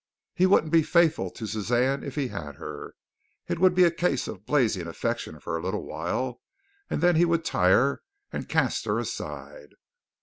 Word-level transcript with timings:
He 0.33 0.47
wouldn't 0.47 0.71
be 0.71 0.81
faithful 0.81 1.29
to 1.29 1.45
Suzanne 1.45 2.03
if 2.03 2.15
he 2.15 2.29
had 2.29 2.55
her. 2.55 2.95
It 3.47 3.59
would 3.59 3.75
be 3.75 3.83
a 3.83 3.91
case 3.91 4.27
of 4.27 4.47
blazing 4.47 4.87
affection 4.87 5.39
for 5.39 5.55
a 5.55 5.61
little 5.61 5.83
while, 5.85 6.41
and 6.89 7.03
then 7.03 7.15
he 7.17 7.23
would 7.25 7.45
tire 7.45 8.01
and 8.33 8.49
cast 8.49 8.85
her 8.85 8.97
aside. 8.97 9.75